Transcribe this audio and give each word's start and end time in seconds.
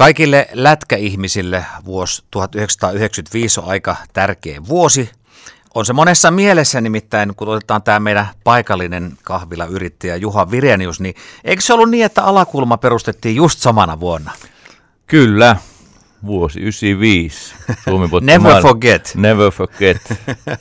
Kaikille 0.00 0.48
lätkäihmisille 0.52 1.64
vuosi 1.84 2.24
1995 2.30 3.60
on 3.60 3.68
aika 3.68 3.96
tärkeä 4.12 4.60
vuosi. 4.68 5.10
On 5.74 5.86
se 5.86 5.92
monessa 5.92 6.30
mielessä 6.30 6.80
nimittäin, 6.80 7.34
kun 7.34 7.48
otetaan 7.48 7.82
tämä 7.82 8.00
meidän 8.00 8.26
paikallinen 8.44 9.12
kahvilayrittäjä 9.22 10.16
Juha 10.16 10.50
Virenius, 10.50 11.00
niin 11.00 11.14
eikö 11.44 11.62
se 11.62 11.72
ollut 11.72 11.90
niin, 11.90 12.04
että 12.04 12.22
alakulma 12.22 12.76
perustettiin 12.76 13.36
just 13.36 13.58
samana 13.58 14.00
vuonna? 14.00 14.30
Kyllä, 15.06 15.56
vuosi 16.26 16.60
95. 16.60 17.54
Suomi 17.84 18.08
Never 18.20 18.40
maailma. 18.40 18.68
forget. 18.68 19.12
Never 19.14 19.50
forget. 19.50 20.02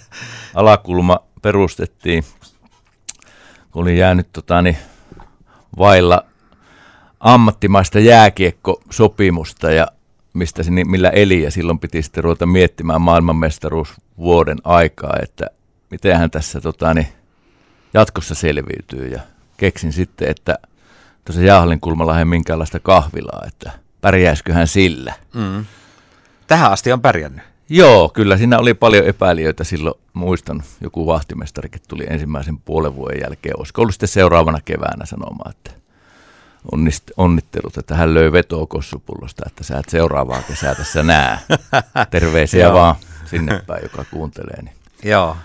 Alakulma 0.56 1.20
perustettiin, 1.42 2.24
kun 3.72 3.82
oli 3.82 3.98
jäänyt 3.98 4.28
tota, 4.34 4.62
niin, 4.62 4.78
vailla 5.78 6.26
ammattimaista 7.20 8.00
jääkiekkosopimusta 8.00 9.72
ja 9.72 9.88
mistä 10.34 10.64
se, 10.64 10.72
millä 10.72 11.10
eli 11.10 11.44
ja 11.44 11.52
silloin 11.52 11.80
piti 11.80 12.02
sitten 12.02 12.24
ruveta 12.24 12.46
miettimään 12.46 13.02
maailmanmestaruus 13.02 13.94
vuoden 14.18 14.58
aikaa, 14.64 15.14
että 15.24 15.48
miten 15.92 16.32
tässä 16.32 16.62
tota, 16.62 16.94
niin, 16.94 17.08
jatkossa 17.94 18.36
selviytyy 18.36 19.08
ja 19.08 19.20
keksin 19.58 19.94
sitten, 19.94 20.30
että 20.30 20.56
tuossa 21.26 21.42
Jaahallin 21.42 21.80
kulmalla 21.80 22.20
ei 22.20 22.26
minkäänlaista 22.26 22.80
kahvilaa, 22.80 23.44
että 23.48 23.72
pärjäisikö 24.02 24.54
hän 24.54 24.68
sillä. 24.68 25.14
Mm. 25.34 25.66
Tähän 26.48 26.72
asti 26.72 26.92
on 26.92 27.02
pärjännyt. 27.02 27.44
Joo, 27.70 28.10
kyllä 28.10 28.38
siinä 28.38 28.60
oli 28.60 28.74
paljon 28.74 29.06
epäilijöitä 29.06 29.64
silloin. 29.64 29.96
Muistan, 30.14 30.64
joku 30.82 31.06
vahtimestarikin 31.06 31.82
tuli 31.88 32.06
ensimmäisen 32.10 32.58
puolen 32.60 32.96
vuoden 32.96 33.22
jälkeen. 33.22 33.60
Olisiko 33.60 33.82
ollut 33.82 33.94
sitten 33.94 34.10
seuraavana 34.10 34.60
keväänä 34.66 35.06
sanomaan, 35.06 35.52
että 35.52 35.72
onnist, 36.72 37.04
onnittelut, 37.18 37.78
että 37.78 37.96
hän 37.96 38.14
löi 38.14 38.32
vetoa 38.32 38.68
kossupullosta, 38.68 39.44
että 39.48 39.64
sä 39.64 39.78
et 39.78 39.90
seuraavaa 39.90 40.42
kesää 40.42 40.76
tässä 40.76 41.04
näe. 41.04 41.40
Terveisiä 42.12 42.74
vaan 42.74 42.96
sinne 43.26 43.62
päin, 43.68 43.84
joka 43.84 44.06
kuuntelee. 44.12 44.62
Niin. 44.62 44.76
Joo. 45.04 45.38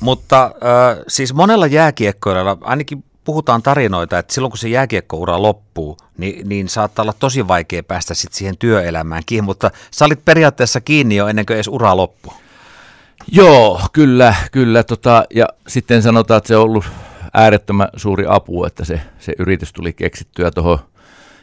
Mutta 0.00 0.44
äh, 0.44 1.04
siis 1.08 1.34
monella 1.34 1.66
jääkiekkoilla, 1.66 2.58
ainakin 2.60 3.04
puhutaan 3.24 3.62
tarinoita, 3.62 4.18
että 4.18 4.34
silloin 4.34 4.50
kun 4.50 4.58
se 4.58 4.68
jääkiekkoura 4.68 5.42
loppuu, 5.42 5.96
niin, 6.18 6.48
niin 6.48 6.68
saattaa 6.68 7.02
olla 7.02 7.12
tosi 7.12 7.48
vaikea 7.48 7.82
päästä 7.82 8.14
sit 8.14 8.32
siihen 8.32 8.56
työelämään 8.58 9.22
kiinni, 9.26 9.46
mutta 9.46 9.70
sä 9.90 10.04
olit 10.04 10.24
periaatteessa 10.24 10.80
kiinni 10.80 11.16
jo 11.16 11.28
ennen 11.28 11.46
kuin 11.46 11.54
edes 11.54 11.68
ura 11.68 11.96
loppui. 11.96 12.34
Joo, 13.32 13.80
kyllä, 13.92 14.34
kyllä. 14.52 14.82
Tota, 14.82 15.24
ja 15.34 15.46
sitten 15.68 16.02
sanotaan, 16.02 16.38
että 16.38 16.48
se 16.48 16.56
on 16.56 16.62
ollut 16.62 16.84
äärettömän 17.34 17.88
suuri 17.96 18.24
apu, 18.28 18.64
että 18.64 18.84
se, 18.84 19.00
se 19.18 19.32
yritys 19.38 19.72
tuli 19.72 19.92
keksittyä 19.92 20.50
tuohon 20.50 20.78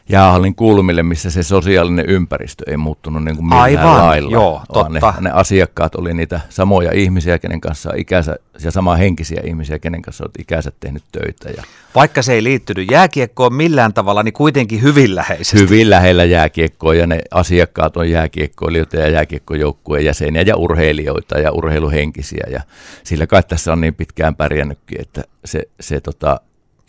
jäähallin 0.09 0.55
kulmille, 0.55 1.03
missä 1.03 1.30
se 1.30 1.44
sosiaalinen 1.44 2.05
ympäristö 2.05 2.63
ei 2.67 2.77
muuttunut 2.77 3.23
niin 3.23 3.36
kuin 3.36 3.45
millään 3.45 3.63
Aivan, 3.63 3.97
lailla. 3.97 4.31
joo, 4.31 4.61
totta. 4.73 4.89
Ne, 4.89 5.00
ne 5.22 5.31
asiakkaat 5.31 5.95
oli 5.95 6.13
niitä 6.13 6.39
samoja 6.50 6.91
ihmisiä, 6.94 7.39
kenen 7.39 7.61
kanssa 7.61 7.89
ikänsä, 7.95 8.35
ja 8.63 8.72
samaa 8.72 8.95
henkisiä 8.95 9.41
ihmisiä, 9.45 9.80
kenen 9.80 10.02
kanssa 10.02 10.23
olet 10.23 10.39
ikänsä 10.39 10.72
tehnyt 10.80 11.03
töitä. 11.11 11.50
Ja 11.50 11.63
Vaikka 11.95 12.22
se 12.22 12.33
ei 12.33 12.44
liittynyt 12.44 12.91
jääkiekkoon 12.91 13.53
millään 13.53 13.94
tavalla, 13.94 14.23
niin 14.23 14.33
kuitenkin 14.33 14.81
hyvin 14.81 15.16
läheisesti. 15.16 15.59
Hyvin 15.59 15.89
lähellä 15.89 16.25
jääkiekkoa, 16.25 16.95
ja 16.95 17.08
ne 17.08 17.19
asiakkaat 17.31 17.97
on 17.97 18.09
jääkiekkoilijoita 18.09 18.97
ja 18.97 19.09
jääkiekkojoukkueen 19.09 20.05
jäseniä 20.05 20.41
ja 20.41 20.58
urheilijoita 20.58 21.39
ja 21.39 21.52
urheiluhenkisiä, 21.52 22.47
ja 22.52 22.61
sillä 23.03 23.28
kai 23.28 23.44
tässä 23.47 23.72
on 23.72 23.81
niin 23.81 23.95
pitkään 23.95 24.35
pärjännytkin, 24.35 25.02
että 25.02 25.23
se, 25.45 25.63
se 25.80 26.02
tota, 26.02 26.39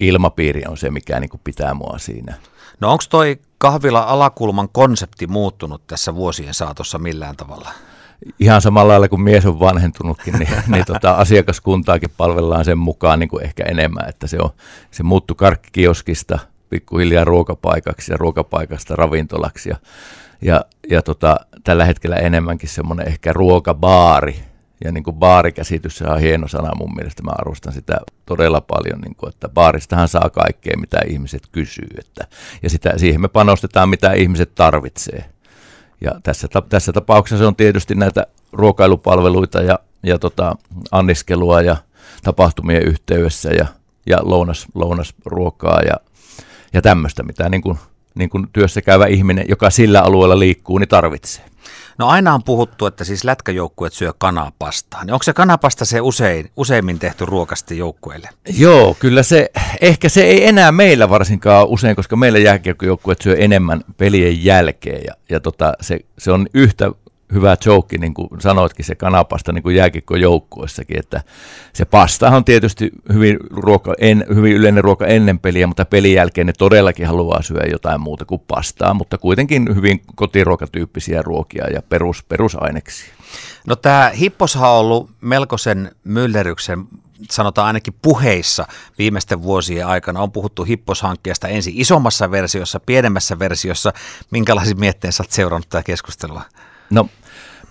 ilmapiiri 0.01 0.63
on 0.69 0.77
se, 0.77 0.91
mikä 0.91 1.21
niin 1.21 1.31
kuin 1.31 1.41
pitää 1.45 1.75
mua 1.75 1.99
siinä. 1.99 2.35
No 2.81 2.93
onko 2.93 3.05
toi 3.11 3.39
kahvila 3.59 4.01
alakulman 4.01 4.69
konsepti 4.69 5.27
muuttunut 5.27 5.87
tässä 5.87 6.15
vuosien 6.15 6.55
saatossa 6.55 6.99
millään 6.99 7.37
tavalla? 7.37 7.71
Ihan 8.39 8.61
samalla 8.61 8.93
lailla 8.93 9.09
kuin 9.09 9.21
mies 9.21 9.47
on 9.47 9.61
vanhentunutkin, 9.61 10.35
niin, 10.39 10.49
niin 10.73 10.85
tota, 10.85 11.11
asiakaskuntaakin 11.11 12.11
palvellaan 12.17 12.65
sen 12.65 12.79
mukaan 12.79 13.19
niin 13.19 13.29
kuin 13.29 13.45
ehkä 13.45 13.65
enemmän, 13.65 14.09
että 14.09 14.27
se, 14.27 14.39
on, 14.41 14.51
se 14.91 15.03
muuttui 15.03 15.37
karkkikioskista 15.37 16.39
pikkuhiljaa 16.71 17.25
ruokapaikaksi 17.25 18.13
ja 18.13 18.17
ruokapaikasta 18.17 18.97
ravintolaksi 18.97 19.69
ja, 19.69 19.77
ja, 20.43 20.65
ja 20.91 21.03
tota, 21.03 21.37
tällä 21.65 21.85
hetkellä 21.85 22.17
enemmänkin 22.17 22.69
semmoinen 22.69 23.09
ehkä 23.09 23.33
ruokabaari, 23.33 24.41
ja 24.85 24.93
niin 24.93 25.05
kuin 25.05 25.17
baarikäsitys, 25.17 25.99
se 25.99 26.05
on 26.05 26.21
hieno 26.21 26.49
sana 26.49 26.75
mun 26.75 26.95
mielestä, 26.95 27.23
mä 27.23 27.31
arvostan 27.39 27.73
sitä 27.73 27.99
todella 28.27 28.61
paljon, 28.61 29.01
niin 29.01 29.15
kuin, 29.15 29.31
että 29.31 29.49
baaristahan 29.49 30.09
saa 30.09 30.31
kaikkea, 30.31 30.77
mitä 30.77 30.99
ihmiset 31.07 31.43
kysyy, 31.53 31.89
että, 31.99 32.27
ja 32.63 32.71
sitä, 32.71 32.99
siihen 32.99 33.21
me 33.21 33.29
panostetaan, 33.29 33.89
mitä 33.89 34.13
ihmiset 34.13 34.55
tarvitsee. 34.55 35.25
Ja 36.01 36.21
tässä, 36.23 36.49
tässä 36.69 36.93
tapauksessa 36.93 37.43
se 37.43 37.47
on 37.47 37.57
tietysti 37.57 37.95
näitä 37.95 38.27
ruokailupalveluita 38.53 39.63
ja, 39.63 39.79
ja 40.03 40.19
tota, 40.19 40.57
anniskelua 40.91 41.63
ja 41.63 41.77
tapahtumien 42.23 42.83
yhteydessä 42.83 43.51
ja, 43.51 43.67
ja 44.07 44.19
lounas, 44.23 44.67
lounasruokaa 44.75 45.81
ja, 45.83 45.95
ja 46.73 46.83
tämmöistä, 46.83 47.23
mitä 47.23 47.49
niin 47.49 47.63
kuin, 47.63 47.79
niin 48.19 48.31
kuin 48.31 48.49
työssä 48.53 48.83
käyvä 48.83 49.07
ihminen, 49.07 49.45
joka 49.49 49.71
sillä 49.71 50.01
alueella 50.01 50.39
liikkuu, 50.39 50.79
niin 50.79 50.89
tarvitsee. 50.89 51.45
No 51.99 52.07
aina 52.07 52.35
on 52.35 52.43
puhuttu, 52.43 52.87
että 52.87 53.05
siis 53.05 53.25
lätkäjoukkueet 53.25 53.93
syö 53.93 54.13
kanapastaa. 54.19 55.05
Niin 55.05 55.13
onko 55.13 55.23
se 55.23 55.33
kanapasta 55.33 55.85
se 55.85 56.01
usein, 56.01 56.51
useimmin 56.57 56.99
tehty 56.99 57.27
ruokasti 57.27 57.79
joukkueille? 57.79 58.29
Joo, 58.59 58.97
kyllä 59.01 59.23
se, 59.23 59.51
ehkä 59.81 60.09
se 60.09 60.23
ei 60.23 60.47
enää 60.47 60.73
meillä 60.73 61.09
varsinkaan 61.09 61.69
usein, 61.69 61.97
koska 61.97 62.17
meillä 62.17 62.39
jääkiekkojoukkueet 62.39 63.21
syö 63.23 63.37
enemmän 63.37 63.85
pelien 63.97 64.45
jälkeen. 64.45 65.05
Ja, 65.05 65.15
ja 65.31 65.41
tota, 65.41 65.73
se, 65.81 66.01
se 66.19 66.33
on 66.33 66.47
yhtä 66.55 66.91
hyvä 67.33 67.57
joke, 67.67 67.99
niin 67.99 68.15
kuin 68.15 68.29
sanoitkin, 68.39 68.85
se 68.85 68.95
kanapasta 68.95 69.53
niin 69.53 69.63
kuin 69.63 69.77
jääkikkojoukkuessakin, 69.77 70.99
että 70.99 71.23
se 71.73 71.85
pasta 71.85 72.29
on 72.31 72.45
tietysti 72.45 72.91
hyvin, 73.13 73.37
ruoka, 73.51 73.95
en, 73.99 74.25
hyvin 74.35 74.53
yleinen 74.53 74.85
ruoka 74.85 75.07
ennen 75.07 75.39
peliä, 75.39 75.67
mutta 75.67 75.85
pelin 75.85 76.15
jälkeen 76.15 76.47
ne 76.47 76.53
todellakin 76.59 77.07
haluaa 77.07 77.43
syödä 77.43 77.67
jotain 77.71 78.01
muuta 78.01 78.25
kuin 78.25 78.43
pastaa, 78.49 78.95
mutta 78.95 79.19
kuitenkin 79.19 79.75
hyvin 79.75 80.03
kotiruokatyyppisiä 80.15 81.23
ruokia 81.23 81.71
ja 81.71 81.83
perus, 81.83 82.23
perusaineksia. 82.23 83.15
No 83.67 83.77
tämä 83.77 84.11
hipposhan 84.19 84.71
on 84.71 84.77
ollut 84.77 85.11
melkoisen 85.21 85.91
myllerryksen 86.05 86.87
sanotaan 87.31 87.67
ainakin 87.67 87.95
puheissa 88.03 88.67
viimeisten 88.99 89.43
vuosien 89.43 89.87
aikana 89.87 90.21
on 90.21 90.33
puhuttu 90.33 90.65
hipposhankkeesta 90.65 91.49
ensin 91.49 91.75
isommassa 91.77 92.31
versiossa, 92.31 92.81
pienemmässä 92.81 93.39
versiossa. 93.39 93.93
Minkälaisia 94.31 94.75
mietteen 94.75 95.13
sä 95.13 95.23
oot 95.23 95.31
seurannut 95.31 95.69
tätä 95.69 95.83
keskustelua? 95.83 96.43
No 96.91 97.09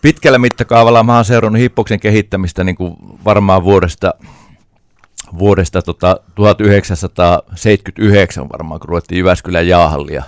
pitkällä 0.01 0.38
mittakaavalla 0.38 1.03
mä 1.03 1.16
oon 1.16 1.25
seurannut 1.25 1.61
hippoksen 1.61 2.00
kehittämistä 2.00 2.63
niin 2.63 2.75
kuin 2.75 2.95
varmaan 3.25 3.63
vuodesta, 3.63 4.13
vuodesta 5.39 5.81
tota 5.81 6.19
1979 6.35 8.50
varmaan, 8.50 8.79
kun 8.79 8.89
ruvettiin 8.89 9.19
Jyväskylän 9.19 9.67
jäähallia 9.67 10.23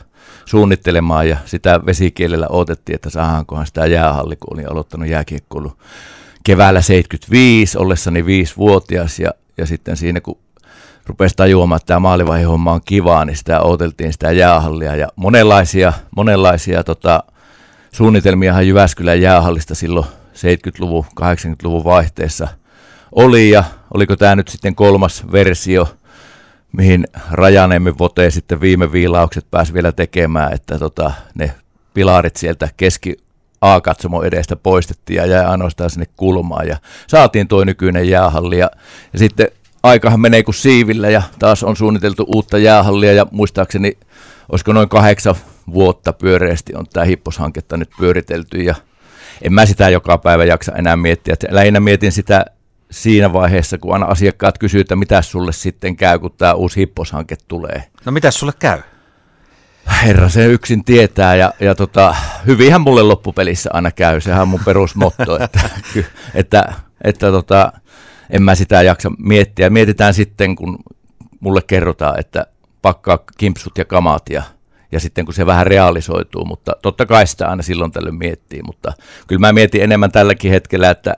suunnittelemaan 0.45 1.29
ja 1.29 1.37
sitä 1.45 1.85
vesikielellä 1.85 2.47
odotettiin, 2.49 2.95
että 2.95 3.09
saadaankohan 3.09 3.65
sitä 3.65 3.85
jäähalli, 3.85 4.35
kun 4.35 4.53
olin 4.53 4.71
aloittanut 4.71 5.09
jääkiekkoilu 5.09 5.73
keväällä 6.43 6.81
75 6.81 7.77
ollessani 7.77 8.25
viisivuotias 8.25 9.19
ja, 9.19 9.31
ja 9.57 9.65
sitten 9.65 9.97
siinä 9.97 10.21
kun 10.21 10.37
rupesi 11.05 11.35
tajuamaan, 11.35 11.77
että 11.77 11.85
tämä 11.85 11.99
maalivaihihomma 11.99 12.73
on 12.73 12.81
kivaa, 12.85 13.25
niin 13.25 13.37
sitä 13.37 13.61
odoteltiin 13.61 14.13
sitä 14.13 14.31
jäähallia 14.31 14.95
ja 14.95 15.07
monenlaisia, 15.15 15.93
monenlaisia 16.15 16.83
tota, 16.83 17.23
suunnitelmiahan 17.91 18.67
Jyväskylän 18.67 19.21
jäähallista 19.21 19.75
silloin 19.75 20.05
70-luvun, 20.33 21.05
80-luvun 21.21 21.83
vaihteessa 21.83 22.47
oli 23.11 23.49
ja 23.49 23.63
oliko 23.93 24.15
tämä 24.15 24.35
nyt 24.35 24.47
sitten 24.47 24.75
kolmas 24.75 25.23
versio, 25.31 25.87
mihin 26.71 27.07
Rajanemmin 27.31 27.97
Vote 27.99 28.31
sitten 28.31 28.61
viime 28.61 28.91
viilaukset 28.91 29.45
pääsi 29.51 29.73
vielä 29.73 29.91
tekemään, 29.91 30.53
että 30.53 30.79
tota, 30.79 31.11
ne 31.35 31.51
pilarit 31.93 32.35
sieltä 32.35 32.69
keski 32.77 33.17
A-katsomo 33.61 34.23
edestä 34.23 34.55
poistettiin 34.55 35.17
ja 35.17 35.25
jäi 35.25 35.45
ainoastaan 35.45 35.89
sinne 35.89 36.05
kulmaan 36.15 36.67
ja 36.67 36.77
saatiin 37.07 37.47
tuo 37.47 37.63
nykyinen 37.63 38.09
jäähalli 38.09 38.59
ja, 38.59 38.71
ja 39.13 39.19
sitten 39.19 39.47
aikahan 39.83 40.19
menee 40.19 40.43
kuin 40.43 40.55
siivillä 40.55 41.09
ja 41.09 41.21
taas 41.39 41.63
on 41.63 41.75
suunniteltu 41.75 42.25
uutta 42.27 42.57
jäähallia 42.57 43.13
ja 43.13 43.25
muistaakseni 43.31 43.97
olisiko 44.51 44.73
noin 44.73 44.89
kahdeksan 44.89 45.35
vuotta 45.73 46.13
pyöreästi 46.13 46.75
on 46.75 46.85
tämä 46.93 47.05
hipposhanketta 47.05 47.77
nyt 47.77 47.89
pyöritelty 47.99 48.57
ja 48.57 48.75
en 49.41 49.53
mä 49.53 49.65
sitä 49.65 49.89
joka 49.89 50.17
päivä 50.17 50.45
jaksa 50.45 50.71
enää 50.71 50.95
miettiä. 50.95 51.33
Että 51.33 51.47
lähinnä 51.51 51.79
mietin 51.79 52.11
sitä 52.11 52.45
siinä 52.91 53.33
vaiheessa, 53.33 53.77
kun 53.77 53.93
aina 53.93 54.05
asiakkaat 54.05 54.57
kysyvät, 54.57 54.81
että 54.81 54.95
mitä 54.95 55.21
sulle 55.21 55.51
sitten 55.51 55.95
käy, 55.95 56.19
kun 56.19 56.31
tämä 56.37 56.53
uusi 56.53 56.79
hipposhanke 56.79 57.35
tulee. 57.47 57.83
No 58.05 58.11
mitä 58.11 58.31
sulle 58.31 58.53
käy? 58.59 58.81
Herra 60.03 60.29
se 60.29 60.45
yksin 60.45 60.83
tietää 60.83 61.35
ja, 61.35 61.53
ja 61.59 61.75
tota, 61.75 62.15
hyvinhän 62.47 62.81
mulle 62.81 63.01
loppupelissä 63.03 63.69
aina 63.73 63.91
käy, 63.91 64.21
sehän 64.21 64.41
on 64.41 64.47
mun 64.47 64.59
perusmotto, 64.65 65.39
että, 65.43 65.69
että, 66.33 66.73
että 67.03 67.31
tota, 67.31 67.71
en 68.29 68.43
mä 68.43 68.55
sitä 68.55 68.81
jaksa 68.81 69.11
miettiä. 69.17 69.69
Mietitään 69.69 70.13
sitten, 70.13 70.55
kun 70.55 70.77
mulle 71.39 71.61
kerrotaan, 71.67 72.19
että 72.19 72.45
pakkaa 72.81 73.19
kimpsut 73.37 73.77
ja 73.77 73.85
kamat 73.85 74.29
ja 74.29 74.43
ja 74.91 74.99
sitten 74.99 75.25
kun 75.25 75.33
se 75.33 75.45
vähän 75.45 75.67
realisoituu, 75.67 76.45
mutta 76.45 76.75
totta 76.81 77.05
kai 77.05 77.27
sitä 77.27 77.47
aina 77.47 77.63
silloin 77.63 77.91
tällöin 77.91 78.15
miettii, 78.15 78.61
mutta 78.63 78.93
kyllä 79.27 79.39
mä 79.39 79.53
mietin 79.53 79.83
enemmän 79.83 80.11
tälläkin 80.11 80.51
hetkellä, 80.51 80.89
että 80.89 81.17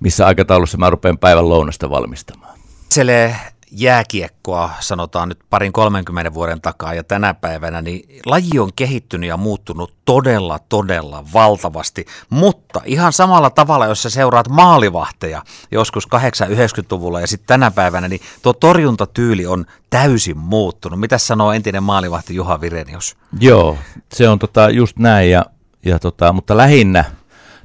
missä 0.00 0.26
aikataulussa 0.26 0.78
mä 0.78 0.90
rupean 0.90 1.18
päivän 1.18 1.48
lounasta 1.48 1.90
valmistamaan. 1.90 2.58
Selee 2.88 3.36
jääkiekkoa, 3.72 4.70
sanotaan 4.80 5.28
nyt 5.28 5.38
parin 5.50 5.72
30 5.72 6.34
vuoden 6.34 6.60
takaa 6.60 6.94
ja 6.94 7.04
tänä 7.04 7.34
päivänä, 7.34 7.82
niin 7.82 8.20
laji 8.26 8.58
on 8.58 8.70
kehittynyt 8.76 9.28
ja 9.28 9.36
muuttunut 9.36 9.94
todella, 10.04 10.58
todella 10.68 11.24
valtavasti, 11.34 12.06
mutta 12.30 12.80
ihan 12.84 13.12
samalla 13.12 13.50
tavalla, 13.50 13.86
jos 13.86 14.02
sä 14.02 14.10
seuraat 14.10 14.48
maalivahteja 14.48 15.42
joskus 15.70 16.08
8-90-luvulla 16.14 17.20
ja 17.20 17.26
sitten 17.26 17.46
tänä 17.46 17.70
päivänä, 17.70 18.08
niin 18.08 18.20
tuo 18.42 18.52
torjuntatyyli 18.52 19.46
on 19.46 19.66
täysin 19.90 20.38
muuttunut. 20.38 21.00
Mitä 21.00 21.18
sanoo 21.18 21.52
entinen 21.52 21.82
maalivahti 21.82 22.34
Juha 22.34 22.60
Virenius? 22.60 23.16
Joo, 23.40 23.78
se 24.12 24.28
on 24.28 24.38
tota 24.38 24.70
just 24.70 24.98
näin, 24.98 25.30
ja, 25.30 25.44
ja 25.84 25.98
tota, 25.98 26.32
mutta 26.32 26.56
lähinnä– 26.56 27.04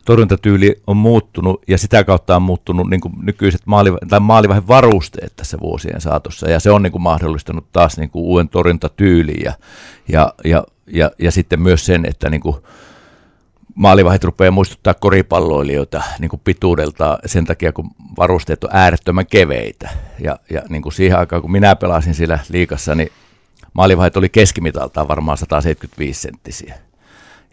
torjuntatyyli 0.08 0.82
on 0.88 0.98
muuttunut 0.98 1.62
ja 1.68 1.78
sitä 1.78 2.04
kautta 2.04 2.36
on 2.36 2.42
muuttunut 2.42 2.90
niin 2.90 3.02
kuin 3.02 3.14
nykyiset 3.22 3.62
maaliv- 3.66 4.08
tai 4.08 4.68
varusteet 4.68 5.34
tässä 5.36 5.60
vuosien 5.60 6.02
saatossa 6.02 6.50
ja 6.50 6.60
se 6.60 6.72
on 6.72 6.84
niin 6.84 6.92
kuin 6.92 7.02
mahdollistanut 7.02 7.72
taas 7.74 7.98
niin 7.98 8.10
kuin 8.10 8.24
uuden 8.24 8.50
torjuntatyylin 8.50 9.42
ja, 9.44 9.54
ja, 10.08 10.34
ja, 10.46 10.64
ja, 10.88 11.12
ja 11.20 11.32
sitten 11.32 11.62
myös 11.62 11.86
sen, 11.86 12.06
että 12.06 12.30
niin 12.30 12.42
kuin 12.42 12.56
maalivahit 13.76 14.24
rupeaa 14.24 14.52
muistuttaa 14.52 14.94
koripalloilijoita 14.94 16.04
niin 16.20 16.30
kuin 16.30 16.42
pituudelta 16.44 17.20
sen 17.26 17.46
takia, 17.46 17.72
kun 17.72 17.90
varusteet 18.18 18.64
on 18.64 18.70
äärettömän 18.74 19.28
keveitä. 19.28 19.90
Ja, 20.20 20.40
ja 20.50 20.62
niin 20.70 20.82
kuin 20.82 20.94
siihen 20.94 21.20
aikaan, 21.20 21.42
kun 21.42 21.52
minä 21.52 21.76
pelasin 21.76 22.14
siellä 22.14 22.40
liikassa, 22.50 22.96
niin 22.96 23.10
maalivahit 23.74 24.18
oli 24.18 24.30
keskimitaltaan 24.30 25.08
varmaan 25.08 25.38
175 25.38 26.22
senttisiä. 26.22 26.87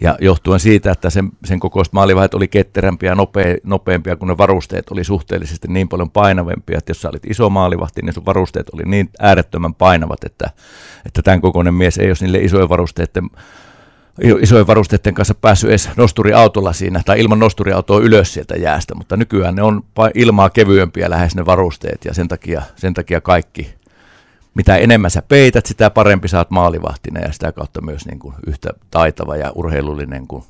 Ja 0.00 0.16
johtuen 0.20 0.60
siitä, 0.60 0.92
että 0.92 1.10
sen, 1.10 1.28
sen 1.44 1.60
kokoiset 1.60 1.92
maalivahdet 1.92 2.34
oli 2.34 2.48
ketterämpiä 2.48 3.10
ja 3.10 3.14
nopea, 3.14 3.56
nopeampia, 3.62 4.16
kun 4.16 4.28
ne 4.28 4.38
varusteet 4.38 4.90
oli 4.90 5.04
suhteellisesti 5.04 5.68
niin 5.68 5.88
paljon 5.88 6.10
painavempia, 6.10 6.78
että 6.78 6.90
jos 6.90 7.02
sä 7.02 7.08
olit 7.08 7.30
iso 7.30 7.50
maalivahti, 7.50 8.02
niin 8.02 8.12
sun 8.12 8.26
varusteet 8.26 8.70
oli 8.72 8.82
niin 8.86 9.10
äärettömän 9.18 9.74
painavat, 9.74 10.24
että, 10.24 10.50
että 11.06 11.22
tämän 11.22 11.40
kokoinen 11.40 11.74
mies 11.74 11.98
ei 11.98 12.08
olisi 12.08 12.24
niille 12.24 12.38
isojen 12.38 12.68
varusteiden 12.68 13.30
isojen 14.40 14.66
varusteiden 14.66 15.14
kanssa 15.14 15.34
päässyt 15.34 15.70
edes 15.70 15.90
nosturiautolla 15.96 16.72
siinä, 16.72 17.00
tai 17.04 17.20
ilman 17.20 17.38
nosturiautoa 17.38 18.00
ylös 18.00 18.34
sieltä 18.34 18.56
jäästä, 18.56 18.94
mutta 18.94 19.16
nykyään 19.16 19.54
ne 19.54 19.62
on 19.62 19.82
ilmaa 20.14 20.50
kevyempiä 20.50 21.10
lähes 21.10 21.36
ne 21.36 21.46
varusteet, 21.46 22.04
ja 22.04 22.14
sen 22.14 22.28
takia, 22.28 22.62
sen 22.76 22.94
takia 22.94 23.20
kaikki 23.20 23.74
mitä 24.54 24.76
enemmän 24.76 25.10
sä 25.10 25.22
peität, 25.22 25.66
sitä 25.66 25.90
parempi 25.90 26.28
saat 26.28 26.50
maalivahtina 26.50 27.20
ja 27.20 27.32
sitä 27.32 27.52
kautta 27.52 27.80
myös 27.80 28.06
niin 28.06 28.18
kuin 28.18 28.34
yhtä 28.46 28.70
taitava 28.90 29.36
ja 29.36 29.52
urheilullinen 29.54 30.26
kuin 30.26 30.44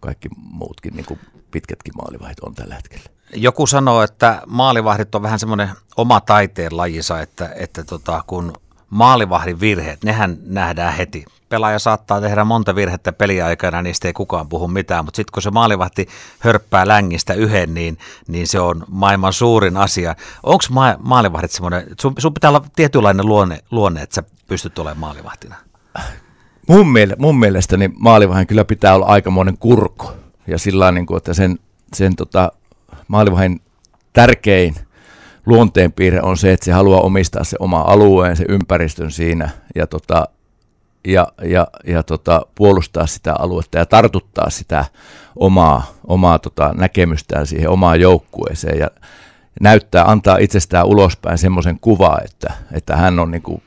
kaikki 0.00 0.28
muutkin 0.36 0.94
niin 0.94 1.06
kuin 1.06 1.20
pitkätkin 1.50 1.94
maalivahdit 1.96 2.40
on 2.40 2.54
tällä 2.54 2.74
hetkellä. 2.74 3.04
Joku 3.34 3.66
sanoo, 3.66 4.02
että 4.02 4.42
maalivahdit 4.46 5.14
on 5.14 5.22
vähän 5.22 5.38
semmoinen 5.38 5.68
oma 5.96 6.20
taiteen 6.20 6.76
lajisa, 6.76 7.20
että, 7.20 7.52
että 7.56 7.84
tota, 7.84 8.24
kun 8.26 8.52
maalivahdin 8.90 9.60
virheet, 9.60 10.04
nehän 10.04 10.38
nähdään 10.42 10.94
heti 10.94 11.24
pelaaja 11.48 11.78
saattaa 11.78 12.20
tehdä 12.20 12.44
monta 12.44 12.74
virhettä 12.74 13.12
peliaikana, 13.12 13.82
niistä 13.82 14.08
ei 14.08 14.12
kukaan 14.12 14.48
puhu 14.48 14.68
mitään, 14.68 15.04
mutta 15.04 15.16
sitten 15.16 15.32
kun 15.32 15.42
se 15.42 15.50
maalivahti 15.50 16.08
hörppää 16.38 16.88
längistä 16.88 17.34
yhden, 17.34 17.74
niin, 17.74 17.98
niin 18.28 18.46
se 18.46 18.60
on 18.60 18.84
maailman 18.90 19.32
suurin 19.32 19.76
asia. 19.76 20.14
Onko 20.42 20.64
ma- 20.70 20.96
maalivahdit 20.98 21.50
semmoinen, 21.50 21.86
sun, 22.00 22.14
sun 22.18 22.34
pitää 22.34 22.50
olla 22.50 22.64
tietynlainen 22.76 23.26
luonne, 23.26 23.58
luonne, 23.70 24.02
että 24.02 24.14
sä 24.14 24.22
pystyt 24.46 24.78
olemaan 24.78 24.98
maalivahtina? 24.98 25.54
Mun, 26.68 26.86
miele- 26.86 27.16
mun 27.18 27.38
mielestäni 27.38 27.90
maalivahin 27.98 28.46
kyllä 28.46 28.64
pitää 28.64 28.94
olla 28.94 29.06
aikamoinen 29.06 29.58
kurko 29.58 30.12
ja 30.46 30.58
sillä 30.58 30.92
niin 30.92 31.06
kuin, 31.06 31.16
että 31.16 31.34
sen, 31.34 31.58
sen 31.94 32.16
tota, 32.16 32.52
maalivahin 33.08 33.60
tärkein 34.12 34.74
luonteenpiirre 35.46 36.22
on 36.22 36.36
se, 36.36 36.52
että 36.52 36.64
se 36.64 36.72
haluaa 36.72 37.00
omistaa 37.00 37.44
se 37.44 37.56
oma 37.60 37.80
alueen, 37.80 38.36
se 38.36 38.44
ympäristön 38.48 39.10
siinä 39.10 39.50
ja 39.74 39.86
tota, 39.86 40.28
ja, 41.12 41.28
ja, 41.42 41.66
ja 41.86 42.02
tota, 42.02 42.46
puolustaa 42.54 43.06
sitä 43.06 43.34
aluetta 43.38 43.78
ja 43.78 43.86
tartuttaa 43.86 44.50
sitä 44.50 44.84
omaa, 45.36 45.86
omaa 46.06 46.38
tota, 46.38 46.74
näkemystään 46.76 47.46
siihen 47.46 47.70
omaan 47.70 48.00
joukkueeseen 48.00 48.78
ja 48.78 48.90
näyttää, 49.60 50.04
antaa 50.04 50.36
itsestään 50.36 50.86
ulospäin 50.86 51.38
semmoisen 51.38 51.80
kuva, 51.80 52.18
että, 52.24 52.52
että 52.72 52.96
hän 52.96 53.18
on 53.18 53.30
niin 53.30 53.42
kuin, 53.42 53.62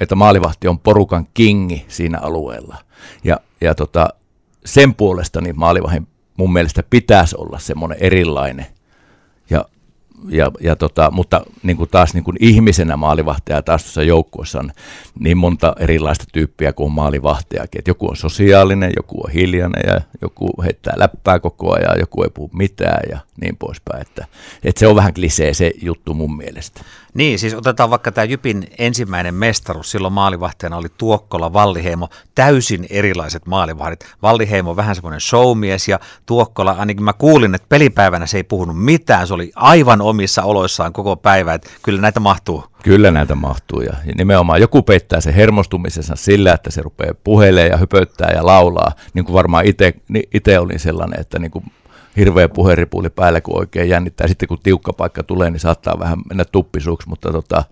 että 0.00 0.14
maalivahti 0.14 0.68
on 0.68 0.78
porukan 0.78 1.26
kingi 1.34 1.84
siinä 1.88 2.18
alueella. 2.18 2.76
Ja, 3.24 3.40
ja 3.60 3.74
tota, 3.74 4.08
sen 4.64 4.94
puolesta 4.94 5.40
niin 5.40 5.58
maalivahin 5.58 6.08
mun 6.36 6.52
mielestä 6.52 6.82
pitäisi 6.90 7.36
olla 7.38 7.58
semmoinen 7.58 7.98
erilainen. 8.00 8.66
Ja 9.50 9.64
ja, 10.28 10.52
ja 10.60 10.76
tota, 10.76 11.10
mutta 11.10 11.42
niin 11.62 11.76
kuin 11.76 11.90
taas 11.90 12.14
niin 12.14 12.24
kuin 12.24 12.36
ihmisenä 12.40 12.96
maalivahtaja 12.96 13.62
taas 13.62 13.82
tuossa 13.82 14.02
joukkueessa 14.02 14.58
on 14.58 14.72
niin 15.18 15.38
monta 15.38 15.74
erilaista 15.78 16.24
tyyppiä 16.32 16.72
kuin 16.72 16.92
maalivahtajakin. 16.92 17.78
Et 17.78 17.88
joku 17.88 18.10
on 18.10 18.16
sosiaalinen, 18.16 18.92
joku 18.96 19.20
on 19.24 19.30
hiljainen 19.30 19.82
ja 19.86 20.00
joku 20.22 20.62
heittää 20.64 20.94
läppää 20.96 21.38
koko 21.38 21.72
ajan, 21.72 21.98
joku 21.98 22.22
ei 22.22 22.30
puhu 22.30 22.50
mitään 22.52 23.02
ja 23.10 23.18
niin 23.40 23.56
poispäin. 23.56 24.02
Että, 24.02 24.26
että 24.64 24.78
se 24.78 24.86
on 24.86 24.96
vähän 24.96 25.14
klisee 25.14 25.54
se 25.54 25.72
juttu 25.82 26.14
mun 26.14 26.36
mielestä. 26.36 26.80
Niin, 27.14 27.38
siis 27.38 27.54
otetaan 27.54 27.90
vaikka 27.90 28.12
tämä 28.12 28.24
Jypin 28.24 28.66
ensimmäinen 28.78 29.34
mestaruus. 29.34 29.90
Silloin 29.90 30.14
maalivahtijana 30.14 30.76
oli 30.76 30.88
Tuokkola, 30.98 31.52
Valliheimo, 31.52 32.08
täysin 32.34 32.86
erilaiset 32.90 33.46
maalivahdit. 33.46 34.06
Valliheimo 34.22 34.76
vähän 34.76 34.94
semmoinen 34.94 35.20
showmies 35.20 35.88
ja 35.88 36.00
Tuokkola, 36.26 36.76
ainakin 36.78 37.04
mä 37.04 37.12
kuulin, 37.12 37.54
että 37.54 37.66
pelipäivänä 37.68 38.26
se 38.26 38.36
ei 38.36 38.44
puhunut 38.44 38.84
mitään. 38.84 39.26
Se 39.26 39.34
oli 39.34 39.52
aivan 39.56 40.00
omissa 40.00 40.42
oloissaan 40.42 40.92
koko 40.92 41.16
päivä, 41.16 41.54
että 41.54 41.70
kyllä 41.82 42.00
näitä 42.00 42.20
mahtuu. 42.20 42.64
Kyllä 42.82 43.10
näitä 43.10 43.34
mahtuu 43.34 43.80
ja 43.80 43.92
nimenomaan 44.14 44.60
joku 44.60 44.82
peittää 44.82 45.20
se 45.20 45.34
hermostumisensa 45.34 46.16
sillä, 46.16 46.52
että 46.52 46.70
se 46.70 46.82
rupeaa 46.82 47.14
puhelee 47.24 47.68
ja 47.68 47.76
höpöttää 47.76 48.32
ja 48.34 48.46
laulaa, 48.46 48.92
niin 49.14 49.24
kuin 49.24 49.34
varmaan 49.34 49.64
itse 50.34 50.58
olin 50.58 50.78
sellainen, 50.78 51.20
että 51.20 51.38
niin 51.38 51.50
kuin 51.50 51.64
hirveä 52.18 52.48
puheripuuli 52.48 53.10
päällä, 53.10 53.40
kun 53.40 53.58
oikein 53.58 53.88
jännittää. 53.88 54.28
Sitten 54.28 54.48
kun 54.48 54.58
tiukka 54.62 54.92
paikka 54.92 55.22
tulee, 55.22 55.50
niin 55.50 55.60
saattaa 55.60 55.98
vähän 55.98 56.18
mennä 56.28 56.44
tuppisuuksi, 56.44 57.08
mutta, 57.08 57.32
tota, 57.32 57.64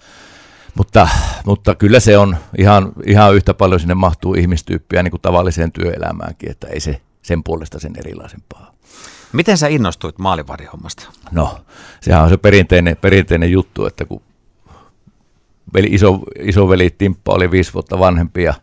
mutta, 0.75 1.08
mutta 1.46 1.75
kyllä 1.75 2.00
se 2.00 2.19
on 2.19 2.37
ihan, 2.58 2.93
ihan 3.06 3.34
yhtä 3.34 3.54
paljon 3.54 3.81
sinne 3.81 3.94
mahtuu 3.94 4.34
ihmistyyppiä 4.34 5.02
niin 5.02 5.10
kuin 5.10 5.20
tavalliseen 5.20 5.72
työelämäänkin, 5.72 6.50
että 6.50 6.66
ei 6.66 6.81
se 6.81 7.00
sen 7.22 7.43
puolesta 7.43 7.81
sen 7.81 7.93
erilaisempaa. 7.98 8.72
Miten 9.32 9.58
sä 9.58 9.69
innostuit 9.69 10.19
maalivarihommasta? 10.19 11.08
No, 11.31 11.58
sehän 12.00 12.22
on 12.22 12.29
se 12.29 12.36
perinteinen, 12.36 12.96
perinteinen 12.96 13.53
juttu, 13.53 13.86
että 13.86 14.05
kun 14.05 14.22
veli, 15.74 15.88
iso, 15.91 16.20
isoveli 16.41 16.94
Timppa 16.98 17.32
oli 17.32 17.50
viisi 17.50 17.74
vuotta 17.74 17.98
vanhempi 17.98 18.43
ja, 18.43 18.55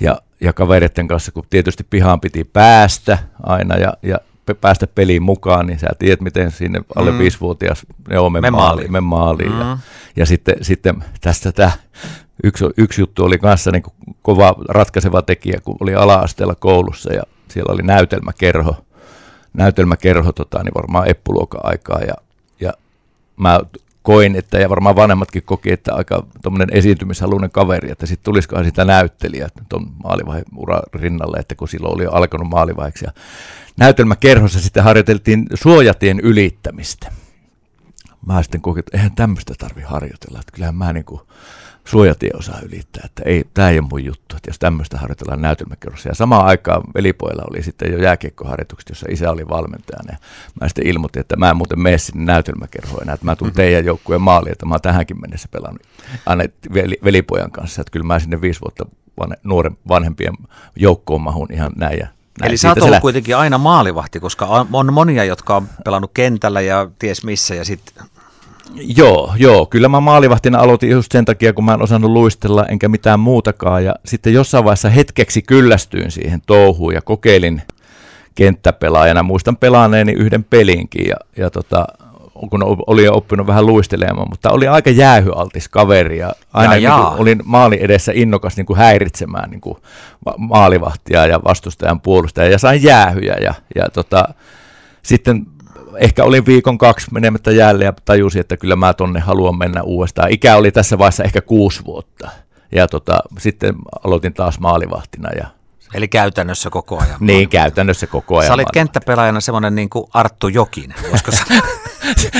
ja, 0.00 0.20
ja 0.40 0.52
kavereiden 0.52 1.08
kanssa, 1.08 1.32
kun 1.32 1.44
tietysti 1.50 1.84
pihaan 1.90 2.20
piti 2.20 2.44
päästä 2.44 3.18
aina 3.42 3.76
ja, 3.76 3.92
ja 4.02 4.18
päästä 4.60 4.86
peliin 4.86 5.22
mukaan, 5.22 5.66
niin 5.66 5.78
sä 5.78 5.86
tiedät, 5.98 6.20
miten 6.20 6.50
sinne 6.50 6.80
alle 6.96 7.10
mm. 7.10 7.18
viisivuotias 7.18 7.86
joo, 8.10 8.30
me, 8.30 8.40
me 8.40 8.50
maaliin. 8.50 8.92
Me 8.92 9.00
maaliin. 9.00 9.52
Mm. 9.52 9.60
Ja, 9.60 9.78
ja 10.16 10.26
sitten, 10.26 10.54
sitten 10.62 11.04
tästä 11.20 11.52
tämä 11.52 11.72
yksi, 12.42 12.64
yksi 12.76 13.02
juttu 13.02 13.24
oli 13.24 13.38
kanssa 13.38 13.70
niin 13.70 13.82
kova 14.22 14.54
ratkaiseva 14.68 15.22
tekijä, 15.22 15.60
kun 15.64 15.76
oli 15.80 15.94
ala-asteella 15.94 16.54
koulussa 16.54 17.12
ja 17.12 17.22
siellä 17.48 17.72
oli 17.72 17.82
näytelmäkerho, 17.82 18.76
näytelmäkerho 19.52 20.32
tota, 20.32 20.62
niin 20.62 20.74
varmaan 20.74 21.08
eppuluokan 21.08 21.60
aikaa 21.64 22.00
ja, 22.00 22.14
ja 22.60 22.72
mä 23.36 23.60
koin, 24.04 24.36
että 24.36 24.58
ja 24.58 24.68
varmaan 24.68 24.96
vanhemmatkin 24.96 25.42
koki, 25.42 25.72
että 25.72 25.94
aika 25.94 26.26
tuommoinen 26.42 26.76
esiintymishaluinen 26.76 27.50
kaveri, 27.50 27.90
että 27.90 28.06
sitten 28.06 28.24
tulisikohan 28.24 28.64
sitä 28.64 28.84
näyttelijä 28.84 29.48
tuon 29.68 29.86
maalivaihe 30.02 30.42
ura 30.56 30.80
rinnalle, 30.94 31.36
että 31.38 31.54
kun 31.54 31.68
silloin 31.68 31.94
oli 31.94 32.06
alkanut 32.06 32.48
maalivaiheksi. 32.48 33.06
Näytelmäkerhossa 33.76 34.60
sitten 34.60 34.84
harjoiteltiin 34.84 35.46
suojatien 35.54 36.20
ylittämistä. 36.20 37.12
Mä 38.26 38.42
sitten 38.42 38.60
kokin, 38.60 38.78
että 38.78 38.96
eihän 38.96 39.14
tämmöistä 39.14 39.54
tarvi 39.58 39.82
harjoitella, 39.82 40.40
että 40.40 40.52
kyllähän 40.52 40.74
mä 40.74 40.92
niin 40.92 41.04
kuin 41.04 41.20
suojatie 41.84 42.30
osaa 42.34 42.58
ylittää, 42.62 43.02
että 43.04 43.22
ei, 43.26 43.44
tämä 43.54 43.70
ei 43.70 43.78
ole 43.78 43.88
mun 43.90 44.04
juttu, 44.04 44.36
että 44.36 44.50
jos 44.50 44.58
tämmöistä 44.58 44.98
harjoitellaan 44.98 45.42
näytelmäkerrossa. 45.42 46.08
Ja 46.08 46.14
samaan 46.14 46.46
aikaan 46.46 46.82
velipoilla 46.94 47.42
oli 47.50 47.62
sitten 47.62 47.92
jo 47.92 47.98
jääkiekkoharjoitukset, 47.98 48.88
jossa 48.88 49.06
isä 49.10 49.30
oli 49.30 49.48
valmentajana. 49.48 50.12
Ja 50.12 50.18
mä 50.60 50.68
sitten 50.68 50.86
ilmoitin, 50.86 51.20
että 51.20 51.36
mä 51.36 51.50
en 51.50 51.56
muuten 51.56 51.80
mene 51.80 51.98
sinne 51.98 52.24
näytelmäkerhoon 52.24 53.02
enää, 53.02 53.14
että 53.14 53.26
mä 53.26 53.36
tulen 53.36 53.48
mm-hmm. 53.48 53.56
teidän 53.56 53.84
joukkueen 53.84 54.22
maaliin, 54.22 54.52
että 54.52 54.66
mä 54.66 54.74
oon 54.74 54.80
tähänkin 54.80 55.20
mennessä 55.20 55.48
pelannut 55.50 55.82
aina 56.26 56.44
veli, 56.74 56.98
velipojan 57.04 57.50
kanssa, 57.50 57.80
että 57.80 57.90
kyllä 57.90 58.06
mä 58.06 58.18
sinne 58.18 58.40
viisi 58.40 58.60
vuotta 58.60 58.86
vanhe, 59.20 59.36
nuoren 59.44 59.76
vanhempien 59.88 60.34
joukkoon 60.76 61.20
mahun 61.20 61.52
ihan 61.52 61.72
näin 61.76 61.98
ja 61.98 62.06
näin. 62.40 62.48
Eli 62.48 62.56
sä 62.56 62.68
oot 62.68 62.82
ollut 62.82 63.00
kuitenkin 63.00 63.36
aina 63.36 63.58
maalivahti, 63.58 64.20
koska 64.20 64.46
on 64.72 64.92
monia, 64.92 65.24
jotka 65.24 65.56
on 65.56 65.68
pelannut 65.84 66.10
kentällä 66.14 66.60
ja 66.60 66.90
ties 66.98 67.24
missä 67.24 67.54
ja 67.54 67.64
sitten 67.64 68.04
Joo, 68.74 69.34
joo. 69.36 69.66
Kyllä 69.66 69.88
mä 69.88 70.00
maalivahtina 70.00 70.58
aloitin 70.58 70.90
just 70.90 71.12
sen 71.12 71.24
takia, 71.24 71.52
kun 71.52 71.64
mä 71.64 71.74
en 71.74 71.82
osannut 71.82 72.10
luistella 72.10 72.66
enkä 72.66 72.88
mitään 72.88 73.20
muutakaan. 73.20 73.84
Ja 73.84 73.94
sitten 74.04 74.34
jossain 74.34 74.64
vaiheessa 74.64 74.88
hetkeksi 74.88 75.42
kyllästyin 75.42 76.10
siihen 76.10 76.42
touhuun 76.46 76.94
ja 76.94 77.02
kokeilin 77.02 77.62
kenttäpelaajana. 78.34 79.22
Muistan 79.22 79.56
pelaaneeni 79.56 80.12
yhden 80.12 80.44
pelinkin 80.44 81.08
ja, 81.08 81.16
ja 81.36 81.50
tota, 81.50 81.86
kun 82.50 82.82
oli 82.86 83.08
oppinut 83.08 83.46
vähän 83.46 83.66
luistelemaan, 83.66 84.28
mutta 84.30 84.50
oli 84.50 84.68
aika 84.68 84.90
jäähyaltis 84.90 85.68
kaveri 85.68 86.18
ja 86.18 86.32
aina 86.52 86.76
ja 86.76 86.96
niin 86.96 87.20
olin 87.20 87.42
maali 87.44 87.78
edessä 87.80 88.12
innokas 88.14 88.56
niin 88.56 88.66
kuin 88.66 88.76
häiritsemään 88.76 89.50
niin 89.50 89.60
kuin 89.60 89.78
maalivahtia 90.38 91.26
ja 91.26 91.40
vastustajan 91.44 92.00
puolustaja 92.00 92.50
ja 92.50 92.58
sain 92.58 92.82
jäähyjä 92.82 93.34
ja, 93.40 93.54
ja 93.74 93.88
tota, 93.92 94.28
sitten 95.02 95.46
ehkä 95.98 96.24
olin 96.24 96.46
viikon 96.46 96.78
kaksi 96.78 97.06
menemättä 97.12 97.50
jäälle 97.50 97.84
ja 97.84 97.92
tajusin, 98.04 98.40
että 98.40 98.56
kyllä 98.56 98.76
mä 98.76 98.94
tonne 98.94 99.20
haluan 99.20 99.58
mennä 99.58 99.82
uudestaan. 99.82 100.30
Ikä 100.30 100.56
oli 100.56 100.72
tässä 100.72 100.98
vaiheessa 100.98 101.24
ehkä 101.24 101.40
kuusi 101.40 101.84
vuotta 101.84 102.30
ja 102.72 102.88
tota, 102.88 103.20
sitten 103.38 103.74
aloitin 104.04 104.34
taas 104.34 104.60
maalivahtina 104.60 105.30
ja 105.30 105.46
Eli 105.94 106.08
käytännössä 106.08 106.70
koko 106.70 106.98
ajan. 107.02 107.16
niin, 107.20 107.48
käytännössä 107.48 108.06
koko 108.06 108.38
ajan. 108.38 108.46
Sä 108.46 108.54
olit 108.54 108.70
kenttäpelaajana 108.72 109.40
semmoinen 109.40 109.74
niin 109.74 109.90
kuin 109.90 110.06
Arttu 110.14 110.48
Jokinen, 110.48 110.98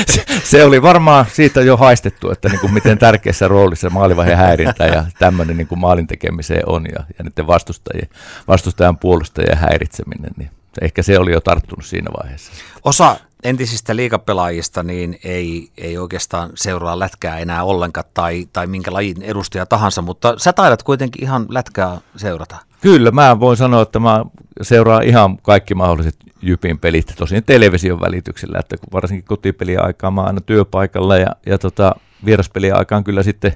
se, 0.07 0.25
se 0.43 0.63
oli 0.63 0.81
varmaan 0.81 1.25
siitä 1.33 1.61
jo 1.61 1.77
haistettu, 1.77 2.31
että 2.31 2.49
niin 2.49 2.59
kuin 2.59 2.73
miten 2.73 2.97
tärkeässä 2.97 3.47
roolissa 3.47 3.89
maalivaiheen 3.89 4.37
häirintä 4.37 4.85
ja 4.85 5.05
tämmöinen 5.19 5.57
niin 5.57 5.67
kuin 5.67 5.79
maalin 5.79 6.07
tekemiseen 6.07 6.63
on 6.69 6.85
ja, 6.85 7.03
ja 7.17 7.23
niiden 7.23 7.47
vastustajien, 7.47 8.09
vastustajan 8.47 8.97
puolustajien 8.97 9.57
häiritseminen, 9.57 10.31
niin 10.37 10.49
ehkä 10.81 11.03
se 11.03 11.19
oli 11.19 11.31
jo 11.31 11.41
tarttunut 11.41 11.85
siinä 11.85 12.09
vaiheessa. 12.23 12.51
Osa 12.83 13.17
entisistä 13.45 13.95
liikapelaajista 13.95 14.83
niin 14.83 15.19
ei, 15.23 15.69
ei 15.77 15.97
oikeastaan 15.97 16.49
seuraa 16.55 16.99
lätkää 16.99 17.39
enää 17.39 17.63
ollenkaan 17.63 18.05
tai, 18.13 18.47
tai 18.53 18.67
minkä 18.67 18.93
lajin 18.93 19.21
edustaja 19.21 19.65
tahansa, 19.65 20.01
mutta 20.01 20.33
sä 20.37 20.53
taidat 20.53 20.83
kuitenkin 20.83 21.23
ihan 21.23 21.45
lätkää 21.49 21.97
seurata. 22.15 22.57
Kyllä, 22.81 23.11
mä 23.11 23.39
voin 23.39 23.57
sanoa, 23.57 23.81
että 23.81 23.99
mä 23.99 24.25
seuraan 24.61 25.03
ihan 25.03 25.37
kaikki 25.37 25.75
mahdolliset 25.75 26.15
Jypin 26.41 26.79
pelit, 26.79 27.13
tosin 27.17 27.43
television 27.43 28.01
välityksellä, 28.01 28.59
että 28.59 28.75
varsinkin 28.93 29.25
kotipelien 29.25 29.85
aikaa 29.85 30.11
mä 30.11 30.21
aina 30.21 30.41
työpaikalla 30.41 31.17
ja, 31.17 31.29
ja 31.45 31.57
tota, 31.57 31.95
vieraspelien 32.25 32.77
aikaan 32.77 33.03
kyllä 33.03 33.23
sitten 33.23 33.55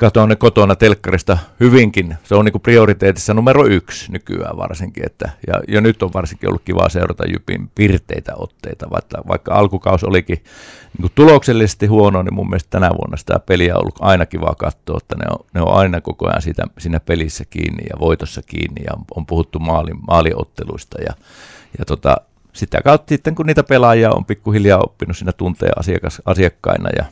katsoa 0.00 0.26
ne 0.26 0.36
kotona 0.36 0.76
telkkarista 0.76 1.38
hyvinkin. 1.60 2.16
Se 2.24 2.34
on 2.34 2.44
niin 2.44 2.60
prioriteetissa 2.60 3.34
numero 3.34 3.66
yksi 3.66 4.12
nykyään 4.12 4.56
varsinkin. 4.56 5.06
Että, 5.06 5.30
ja, 5.46 5.54
ja 5.68 5.80
nyt 5.80 6.02
on 6.02 6.10
varsinkin 6.14 6.48
ollut 6.48 6.62
kiva 6.64 6.88
seurata 6.88 7.26
Jypin 7.26 7.70
pirteitä 7.74 8.32
otteita, 8.36 8.90
vaikka, 8.90 9.22
vaikka 9.28 9.54
alkukaus 9.54 10.04
olikin 10.04 10.44
niin 10.98 11.12
tuloksellisesti 11.14 11.86
huono, 11.86 12.22
niin 12.22 12.34
mun 12.34 12.48
mielestä 12.48 12.70
tänä 12.70 12.90
vuonna 12.90 13.16
sitä 13.16 13.38
peliä 13.38 13.74
on 13.74 13.80
ollut 13.80 13.98
aina 14.00 14.26
kiva 14.26 14.54
katsoa, 14.58 14.98
että 15.02 15.16
ne 15.16 15.24
on, 15.30 15.46
ne 15.54 15.60
on 15.60 15.74
aina 15.74 16.00
koko 16.00 16.28
ajan 16.28 16.42
siitä, 16.42 16.64
siinä 16.78 17.00
pelissä 17.00 17.44
kiinni 17.50 17.84
ja 17.90 17.98
voitossa 18.00 18.42
kiinni 18.42 18.82
ja 18.84 18.92
on 19.16 19.26
puhuttu 19.26 19.58
maali, 19.58 19.90
maaliotteluista 20.08 21.02
ja, 21.02 21.14
ja 21.78 21.84
tota, 21.84 22.16
sitä 22.52 22.82
kautta 22.82 23.08
sitten, 23.08 23.34
kun 23.34 23.46
niitä 23.46 23.62
pelaajia 23.62 24.10
on 24.10 24.24
pikkuhiljaa 24.24 24.80
oppinut 24.84 25.16
siinä 25.16 25.32
tunteen 25.32 25.72
asiakas, 25.78 26.22
asiakkaina 26.24 26.88
ja 26.96 27.04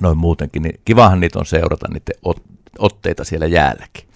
noin 0.00 0.18
muutenkin, 0.18 0.62
niin 0.62 0.80
kivahan 0.84 1.20
niitä 1.20 1.38
on 1.38 1.46
seurata 1.46 1.88
niiden 1.88 2.14
ot, 2.22 2.42
otteita 2.78 3.24
siellä 3.24 3.46
jäälläkin. 3.46 4.08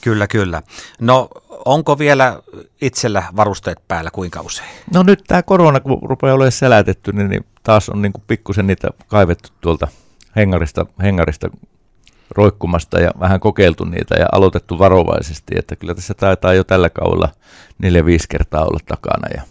Kyllä, 0.00 0.26
kyllä. 0.26 0.62
No 1.00 1.28
onko 1.64 1.98
vielä 1.98 2.42
itsellä 2.80 3.22
varusteet 3.36 3.78
päällä 3.88 4.10
kuinka 4.10 4.40
usein? 4.40 4.68
No 4.94 5.02
nyt 5.02 5.24
tämä 5.26 5.42
korona, 5.42 5.80
kun 5.80 5.98
rupeaa 6.02 6.34
olemaan 6.34 6.52
selätetty, 6.52 7.12
niin, 7.12 7.30
niin 7.30 7.46
taas 7.62 7.88
on 7.88 8.02
niin 8.02 8.12
pikkusen 8.26 8.66
niitä 8.66 8.88
kaivettu 9.06 9.48
tuolta 9.60 9.88
hengarista, 10.36 10.86
hengarista 11.02 11.50
roikkumasta 12.30 13.00
ja 13.00 13.10
vähän 13.20 13.40
kokeiltu 13.40 13.84
niitä 13.84 14.14
ja 14.14 14.26
aloitettu 14.32 14.78
varovaisesti, 14.78 15.54
että 15.58 15.76
kyllä 15.76 15.94
tässä 15.94 16.14
taitaa 16.14 16.54
jo 16.54 16.64
tällä 16.64 16.90
kaudella 16.90 17.28
neljä 17.78 18.04
viisi 18.04 18.28
kertaa 18.28 18.64
olla 18.64 18.78
takana 18.86 19.28
ja 19.34 19.42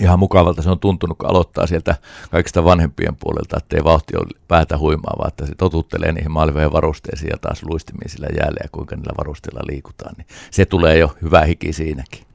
ihan 0.00 0.18
mukavalta 0.18 0.62
se 0.62 0.70
on 0.70 0.78
tuntunut, 0.78 1.18
kun 1.18 1.30
aloittaa 1.30 1.66
sieltä 1.66 1.94
kaikista 2.30 2.64
vanhempien 2.64 3.16
puolelta, 3.16 3.56
ettei 3.56 3.84
vauhti 3.84 4.16
ole 4.16 4.40
päätä 4.48 4.78
huimaa, 4.78 5.14
vaan 5.18 5.28
että 5.28 5.46
se 5.46 5.54
totuttelee 5.54 6.12
niihin 6.12 6.30
maaliveen 6.30 6.72
varusteisiin 6.72 7.30
ja 7.30 7.38
taas 7.40 7.62
luistimiin 7.62 8.10
sillä 8.10 8.28
jäällä 8.36 8.58
ja 8.62 8.68
kuinka 8.72 8.96
niillä 8.96 9.12
varusteilla 9.18 9.60
liikutaan, 9.70 10.14
niin 10.18 10.26
se 10.50 10.66
tulee 10.66 10.98
jo 10.98 11.16
hyvä 11.22 11.42
hiki 11.42 11.72
siinäkin. 11.72 12.29